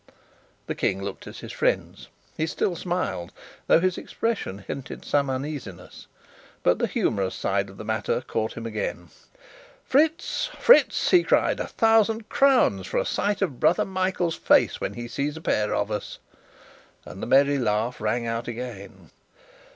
[0.65, 3.31] The King looked at his friends: he still smiled,
[3.67, 6.07] though his expression hinted some uneasiness.
[6.63, 9.09] But the humorous side of the matter caught him again.
[9.85, 14.95] "Fritz, Fritz!" he cried, "a thousand crowns for a sight of brother Michael's face when
[14.95, 16.17] he sees a pair of us!"
[17.05, 19.11] and the merry laugh rang out again.